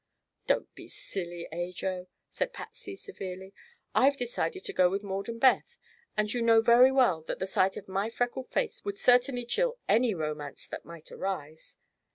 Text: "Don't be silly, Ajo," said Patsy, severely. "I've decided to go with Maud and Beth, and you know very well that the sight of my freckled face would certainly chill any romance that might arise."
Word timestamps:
"Don't 0.47 0.73
be 0.73 0.87
silly, 0.87 1.47
Ajo," 1.51 2.07
said 2.27 2.53
Patsy, 2.53 2.95
severely. 2.95 3.53
"I've 3.93 4.17
decided 4.17 4.63
to 4.65 4.73
go 4.73 4.89
with 4.89 5.03
Maud 5.03 5.29
and 5.29 5.39
Beth, 5.39 5.77
and 6.17 6.33
you 6.33 6.41
know 6.41 6.59
very 6.59 6.91
well 6.91 7.21
that 7.27 7.37
the 7.37 7.45
sight 7.45 7.77
of 7.77 7.87
my 7.87 8.09
freckled 8.09 8.49
face 8.49 8.83
would 8.83 8.97
certainly 8.97 9.45
chill 9.45 9.77
any 9.87 10.15
romance 10.15 10.67
that 10.69 10.85
might 10.85 11.11
arise." 11.11 11.77